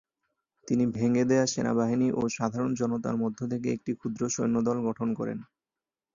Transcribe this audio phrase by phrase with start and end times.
[0.67, 5.39] তিনি ভেঙ্গে দেয়া সেনাবাহিনী ও সাধারণ জনতার মধ্য থেকে একটি ক্ষুদ্র সৈন্যদল গঠন করেন।